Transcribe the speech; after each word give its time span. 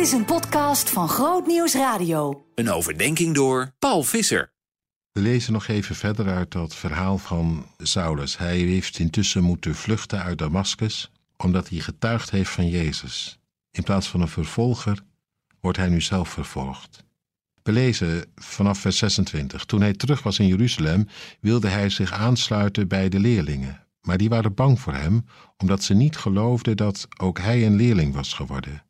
Dit 0.00 0.08
is 0.08 0.14
een 0.14 0.24
podcast 0.24 0.90
van 0.90 1.08
Groot 1.08 1.46
Nieuws 1.46 1.74
Radio. 1.74 2.46
Een 2.54 2.70
overdenking 2.70 3.34
door 3.34 3.72
Paul 3.78 4.02
Visser. 4.02 4.52
We 5.12 5.20
lezen 5.20 5.52
nog 5.52 5.66
even 5.66 5.94
verder 5.94 6.28
uit 6.28 6.50
dat 6.50 6.74
verhaal 6.74 7.18
van 7.18 7.66
Saulus. 7.76 8.38
Hij 8.38 8.58
heeft 8.58 8.98
intussen 8.98 9.42
moeten 9.42 9.74
vluchten 9.74 10.22
uit 10.22 10.38
Damascus, 10.38 11.12
omdat 11.36 11.68
hij 11.68 11.78
getuigd 11.78 12.30
heeft 12.30 12.50
van 12.50 12.68
Jezus. 12.68 13.38
In 13.70 13.82
plaats 13.82 14.08
van 14.08 14.20
een 14.20 14.28
vervolger 14.28 15.02
wordt 15.60 15.78
hij 15.78 15.88
nu 15.88 16.00
zelf 16.00 16.28
vervolgd. 16.28 17.04
We 17.62 17.72
lezen 17.72 18.24
vanaf 18.34 18.78
vers 18.78 18.98
26. 18.98 19.64
Toen 19.64 19.80
hij 19.80 19.92
terug 19.92 20.22
was 20.22 20.38
in 20.38 20.46
Jeruzalem, 20.46 21.08
wilde 21.40 21.68
hij 21.68 21.90
zich 21.90 22.12
aansluiten 22.12 22.88
bij 22.88 23.08
de 23.08 23.18
leerlingen. 23.18 23.86
Maar 24.00 24.18
die 24.18 24.28
waren 24.28 24.54
bang 24.54 24.80
voor 24.80 24.94
hem, 24.94 25.24
omdat 25.56 25.82
ze 25.82 25.94
niet 25.94 26.16
geloofden 26.16 26.76
dat 26.76 27.06
ook 27.16 27.38
hij 27.38 27.66
een 27.66 27.76
leerling 27.76 28.14
was 28.14 28.32
geworden. 28.32 28.88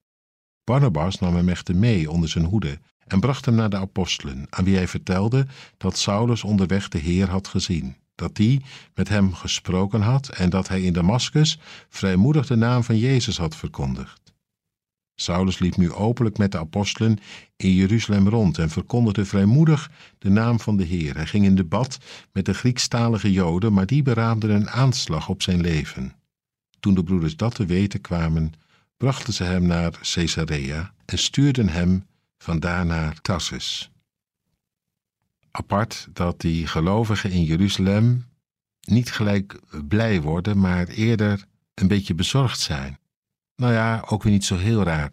Barnabas 0.70 1.18
nam 1.18 1.36
hem 1.36 1.48
echter 1.48 1.76
mee 1.76 2.10
onder 2.10 2.28
zijn 2.28 2.44
hoede 2.44 2.78
en 3.06 3.20
bracht 3.20 3.44
hem 3.44 3.54
naar 3.54 3.70
de 3.70 3.76
apostelen, 3.76 4.46
aan 4.50 4.64
wie 4.64 4.76
hij 4.76 4.88
vertelde 4.88 5.46
dat 5.76 5.98
Saulus 5.98 6.44
onderweg 6.44 6.88
de 6.88 6.98
Heer 6.98 7.28
had 7.30 7.48
gezien, 7.48 7.96
dat 8.14 8.34
die 8.34 8.62
met 8.94 9.08
hem 9.08 9.34
gesproken 9.34 10.00
had 10.00 10.28
en 10.28 10.50
dat 10.50 10.68
hij 10.68 10.82
in 10.82 10.92
Damascus 10.92 11.58
vrijmoedig 11.88 12.46
de 12.46 12.56
naam 12.56 12.84
van 12.84 12.98
Jezus 12.98 13.38
had 13.38 13.56
verkondigd. 13.56 14.32
Saulus 15.14 15.58
liep 15.58 15.76
nu 15.76 15.92
openlijk 15.92 16.38
met 16.38 16.52
de 16.52 16.58
apostelen 16.58 17.18
in 17.56 17.74
Jeruzalem 17.74 18.28
rond 18.28 18.58
en 18.58 18.70
verkondigde 18.70 19.24
vrijmoedig 19.24 19.90
de 20.18 20.28
naam 20.28 20.60
van 20.60 20.76
de 20.76 20.84
Heer. 20.84 21.14
Hij 21.14 21.26
ging 21.26 21.44
in 21.44 21.54
debat 21.54 21.98
met 22.32 22.44
de 22.44 22.54
Griekstalige 22.54 23.32
Joden, 23.32 23.72
maar 23.72 23.86
die 23.86 24.02
beraamden 24.02 24.50
een 24.50 24.70
aanslag 24.70 25.28
op 25.28 25.42
zijn 25.42 25.60
leven. 25.60 26.12
Toen 26.80 26.94
de 26.94 27.02
broeders 27.02 27.36
dat 27.36 27.54
te 27.54 27.66
weten 27.66 28.00
kwamen, 28.00 28.52
brachten 29.00 29.32
ze 29.32 29.44
hem 29.44 29.66
naar 29.66 29.90
Caesarea 30.12 30.92
en 31.04 31.18
stuurden 31.18 31.68
hem 31.68 32.06
vandaar 32.38 32.86
naar 32.86 33.20
Tarsus. 33.20 33.90
Apart 35.50 36.08
dat 36.12 36.40
die 36.40 36.66
gelovigen 36.66 37.30
in 37.30 37.44
Jeruzalem 37.44 38.26
niet 38.80 39.12
gelijk 39.12 39.60
blij 39.88 40.20
worden, 40.20 40.58
maar 40.58 40.86
eerder 40.86 41.44
een 41.74 41.88
beetje 41.88 42.14
bezorgd 42.14 42.60
zijn. 42.60 42.98
Nou 43.56 43.72
ja, 43.72 44.04
ook 44.06 44.22
weer 44.22 44.32
niet 44.32 44.44
zo 44.44 44.56
heel 44.56 44.82
raar. 44.82 45.12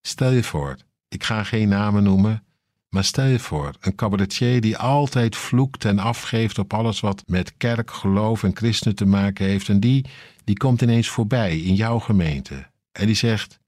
Stel 0.00 0.30
je 0.30 0.42
voor, 0.42 0.76
ik 1.08 1.24
ga 1.24 1.44
geen 1.44 1.68
namen 1.68 2.02
noemen, 2.02 2.44
maar 2.88 3.04
stel 3.04 3.26
je 3.26 3.38
voor, 3.38 3.74
een 3.80 3.94
cabaretier 3.94 4.60
die 4.60 4.78
altijd 4.78 5.36
vloekt 5.36 5.84
en 5.84 5.98
afgeeft 5.98 6.58
op 6.58 6.74
alles 6.74 7.00
wat 7.00 7.22
met 7.26 7.56
kerk, 7.56 7.90
geloof 7.90 8.42
en 8.42 8.56
christenen 8.56 8.96
te 8.96 9.06
maken 9.06 9.46
heeft, 9.46 9.68
en 9.68 9.80
die, 9.80 10.04
die 10.44 10.56
komt 10.56 10.82
ineens 10.82 11.08
voorbij 11.08 11.58
in 11.58 11.74
jouw 11.74 11.98
gemeente. 11.98 12.66
En 12.98 13.06
die 13.06 13.14
zegt: 13.14 13.60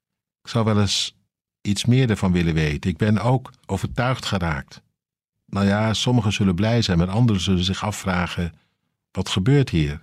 Ik 0.42 0.50
zou 0.50 0.64
wel 0.64 0.81
eens 0.81 1.17
iets 1.61 1.84
meer 1.84 2.11
ervan 2.11 2.33
willen 2.33 2.55
weten. 2.55 2.91
Ik 2.91 2.97
ben 2.97 3.19
ook 3.19 3.53
overtuigd 3.67 4.25
geraakt. 4.25 4.83
Nou 5.47 5.67
ja, 5.67 5.95
sommigen 5.95 6.33
zullen 6.33 6.55
blij 6.55 6.83
zijn, 6.83 6.98
maar 6.98 7.09
anderen 7.09 7.42
zullen 7.42 7.64
zich 7.64 7.84
afvragen: 7.84 8.53
Wat 9.11 9.28
gebeurt 9.28 9.70
hier? 9.70 10.03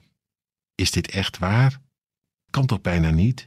Is 0.75 0.91
dit 0.91 1.11
echt 1.11 1.37
waar? 1.37 1.79
Kan 2.49 2.65
toch 2.65 2.81
bijna 2.81 3.09
niet? 3.09 3.45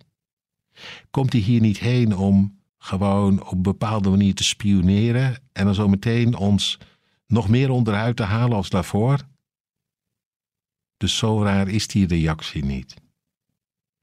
Komt 1.10 1.32
hij 1.32 1.42
hier 1.42 1.60
niet 1.60 1.78
heen 1.78 2.16
om 2.16 2.58
gewoon 2.78 3.42
op 3.42 3.52
een 3.52 3.62
bepaalde 3.62 4.10
manier 4.10 4.34
te 4.34 4.44
spioneren 4.44 5.42
en 5.52 5.64
dan 5.64 5.74
zo 5.74 5.88
meteen 5.88 6.34
ons 6.34 6.78
nog 7.26 7.48
meer 7.48 7.70
onderuit 7.70 8.16
te 8.16 8.22
halen 8.22 8.56
als 8.56 8.68
daarvoor? 8.68 9.18
Dus 10.96 11.16
zo 11.16 11.42
raar 11.42 11.68
is 11.68 11.86
die 11.86 12.06
reactie 12.06 12.64
niet. 12.64 12.94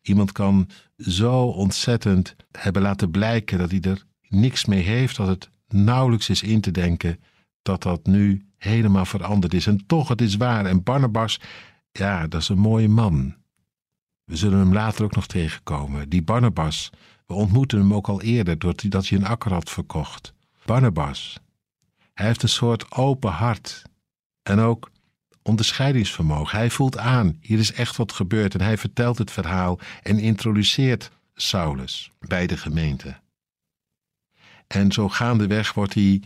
Iemand 0.08 0.32
kan 0.32 0.70
zo 0.98 1.42
ontzettend 1.44 2.36
hebben 2.52 2.82
laten 2.82 3.12
blijken 3.12 3.58
dat 3.58 3.72
hij 3.72 3.82
er 3.82 4.06
niks 4.30 4.66
mee 4.66 4.82
heeft, 4.82 5.16
dat 5.16 5.28
het 5.28 5.50
nauwelijks 5.68 6.30
is 6.30 6.44
in 6.44 6.62
te 6.62 6.72
denken 6.72 7.20
dat 7.62 7.84
dat 7.84 8.06
nu 8.06 8.46
helemaal 8.58 9.06
veranderd 9.06 9.54
is. 9.54 9.68
En 9.68 9.86
toch, 9.86 10.08
het 10.08 10.22
is 10.22 10.36
waar. 10.36 10.66
En 10.66 10.84
Barnabas, 10.84 11.40
ja, 11.92 12.28
dat 12.28 12.42
is 12.42 12.50
een 12.50 12.60
mooie 12.60 12.88
man. 12.90 13.36
We 14.24 14.36
zullen 14.36 14.60
hem 14.60 14.74
later 14.74 15.04
ook 15.04 15.16
nog 15.16 15.28
tegenkomen. 15.28 16.10
Die 16.10 16.22
Barnabas, 16.22 16.90
we 17.26 17.34
ontmoeten 17.34 17.80
hem 17.80 17.94
ook 17.94 18.08
al 18.08 18.22
eerder 18.22 18.60
doordat 18.60 19.08
hij 19.08 19.18
een 19.18 19.26
akker 19.26 19.54
had 19.54 19.70
verkocht. 19.70 20.34
Barnabas, 20.66 21.40
hij 22.14 22.26
heeft 22.26 22.44
een 22.44 22.50
soort 22.50 22.92
open 22.92 23.32
hart. 23.32 23.82
En 24.44 24.60
ook 24.60 24.92
onderscheidingsvermogen. 25.48 26.58
Hij 26.58 26.70
voelt 26.70 26.98
aan, 26.98 27.38
hier 27.42 27.60
is 27.60 27.74
echt 27.74 27.96
wat 27.96 28.12
gebeurd 28.12 28.54
en 28.54 28.62
hij 28.62 28.78
vertelt 28.78 29.18
het 29.18 29.32
verhaal 29.32 29.80
en 30.04 30.20
introduceert 30.20 31.12
Saulus 31.36 32.12
bij 32.20 32.48
de 32.48 32.58
gemeente. 32.58 33.20
En 34.68 34.92
zo 34.92 35.10
gaandeweg 35.10 35.74
wordt 35.74 35.94
hij 35.94 36.22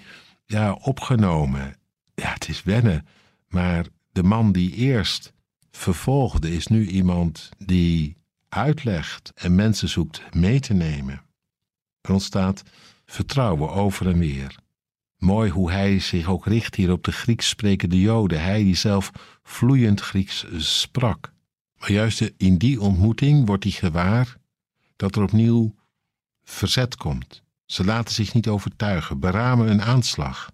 ja, 0.46 0.74
opgenomen. 0.74 1.76
Ja, 2.16 2.34
het 2.34 2.50
is 2.50 2.64
wennen, 2.64 3.08
maar 3.48 3.86
de 4.12 4.24
man 4.24 4.52
die 4.52 4.74
eerst 4.74 5.34
vervolgde 5.72 6.56
is 6.56 6.68
nu 6.68 6.88
iemand 6.88 7.50
die 7.58 8.18
uitlegt 8.50 9.32
en 9.36 9.56
mensen 9.56 9.90
zoekt 9.90 10.22
mee 10.34 10.60
te 10.60 10.74
nemen. 10.74 11.22
Er 12.02 12.12
ontstaat 12.12 12.64
vertrouwen 13.06 13.72
over 13.72 14.08
en 14.08 14.20
weer. 14.20 14.56
Mooi 15.24 15.52
hoe 15.52 15.72
hij 15.72 16.00
zich 16.00 16.28
ook 16.28 16.46
richt 16.46 16.76
hier 16.76 16.92
op 16.92 17.04
de 17.04 17.12
Grieks 17.12 17.50
sprekende 17.50 18.00
Joden, 18.00 18.44
hij 18.44 18.64
die 18.64 18.76
zelf 18.76 19.12
vloeiend 19.44 20.02
Grieks 20.02 20.46
sprak. 20.58 21.34
Maar 21.78 21.92
juist 21.92 22.34
in 22.38 22.58
die 22.58 22.82
ontmoeting 22.82 23.46
wordt 23.46 23.64
hij 23.64 23.74
gewaar 23.74 24.38
dat 24.96 25.16
er 25.16 25.24
opnieuw 25.24 25.76
verzet 26.44 26.96
komt. 26.96 27.44
Ze 27.66 27.86
laten 27.86 28.14
zich 28.14 28.34
niet 28.34 28.48
overtuigen, 28.48 29.20
beramen 29.20 29.70
een 29.70 29.82
aanslag. 29.82 30.52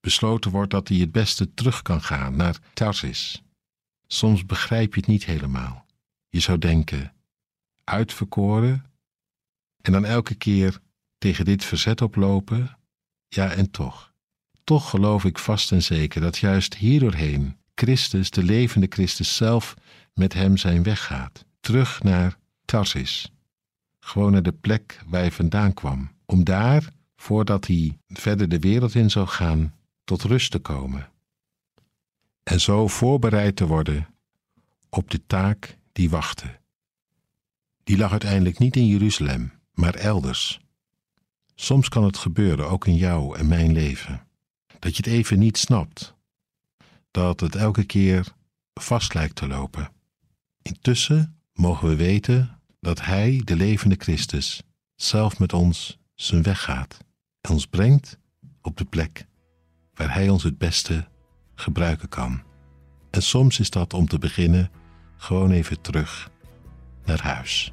Besloten 0.00 0.50
wordt 0.50 0.70
dat 0.70 0.88
hij 0.88 0.96
het 0.96 1.12
beste 1.12 1.54
terug 1.54 1.82
kan 1.82 2.02
gaan 2.02 2.36
naar 2.36 2.58
Tarsis. 2.72 3.42
Soms 4.06 4.46
begrijp 4.46 4.94
je 4.94 5.00
het 5.00 5.08
niet 5.08 5.24
helemaal. 5.24 5.86
Je 6.28 6.40
zou 6.40 6.58
denken, 6.58 7.14
uitverkoren 7.84 8.84
en 9.80 9.92
dan 9.92 10.04
elke 10.04 10.34
keer 10.34 10.80
tegen 11.18 11.44
dit 11.44 11.64
verzet 11.64 12.00
oplopen, 12.00 12.78
ja, 13.34 13.50
en 13.52 13.70
toch. 13.70 14.12
Toch 14.64 14.90
geloof 14.90 15.24
ik 15.24 15.38
vast 15.38 15.72
en 15.72 15.82
zeker 15.82 16.20
dat 16.20 16.38
juist 16.38 16.74
hierdoorheen 16.74 17.56
Christus, 17.74 18.30
de 18.30 18.42
levende 18.42 18.86
Christus 18.88 19.36
zelf, 19.36 19.74
met 20.14 20.32
hem 20.32 20.56
zijn 20.56 20.82
weg 20.82 21.04
gaat. 21.04 21.44
Terug 21.60 22.02
naar 22.02 22.38
Tarsis. 22.64 23.32
Gewoon 23.98 24.32
naar 24.32 24.42
de 24.42 24.52
plek 24.52 25.02
waar 25.06 25.20
hij 25.20 25.32
vandaan 25.32 25.74
kwam. 25.74 26.10
Om 26.26 26.44
daar, 26.44 26.92
voordat 27.16 27.66
hij 27.66 27.98
verder 28.08 28.48
de 28.48 28.58
wereld 28.58 28.94
in 28.94 29.10
zou 29.10 29.26
gaan, 29.26 29.74
tot 30.04 30.22
rust 30.22 30.50
te 30.50 30.58
komen. 30.58 31.08
En 32.42 32.60
zo 32.60 32.88
voorbereid 32.88 33.56
te 33.56 33.66
worden 33.66 34.08
op 34.88 35.10
de 35.10 35.26
taak 35.26 35.78
die 35.92 36.10
wachtte. 36.10 36.58
Die 37.84 37.96
lag 37.96 38.10
uiteindelijk 38.10 38.58
niet 38.58 38.76
in 38.76 38.86
Jeruzalem, 38.86 39.52
maar 39.72 39.94
elders 39.94 40.60
Soms 41.60 41.88
kan 41.88 42.04
het 42.04 42.16
gebeuren, 42.16 42.68
ook 42.68 42.86
in 42.86 42.96
jou 42.96 43.38
en 43.38 43.48
mijn 43.48 43.72
leven, 43.72 44.26
dat 44.78 44.96
je 44.96 45.02
het 45.02 45.12
even 45.12 45.38
niet 45.38 45.58
snapt, 45.58 46.14
dat 47.10 47.40
het 47.40 47.54
elke 47.54 47.84
keer 47.84 48.26
vast 48.74 49.14
lijkt 49.14 49.34
te 49.34 49.46
lopen. 49.46 49.90
Intussen 50.62 51.40
mogen 51.52 51.88
we 51.88 51.96
weten 51.96 52.60
dat 52.80 53.04
Hij, 53.04 53.42
de 53.44 53.56
levende 53.56 53.96
Christus, 53.98 54.62
zelf 54.94 55.38
met 55.38 55.52
ons 55.52 55.98
zijn 56.14 56.42
weg 56.42 56.62
gaat 56.62 56.98
en 57.40 57.50
ons 57.50 57.66
brengt 57.66 58.18
op 58.62 58.76
de 58.76 58.84
plek 58.84 59.26
waar 59.94 60.14
Hij 60.14 60.28
ons 60.28 60.42
het 60.42 60.58
beste 60.58 61.08
gebruiken 61.54 62.08
kan. 62.08 62.42
En 63.10 63.22
soms 63.22 63.58
is 63.58 63.70
dat 63.70 63.94
om 63.94 64.06
te 64.06 64.18
beginnen 64.18 64.70
gewoon 65.16 65.50
even 65.50 65.80
terug 65.80 66.30
naar 67.04 67.22
huis. 67.22 67.72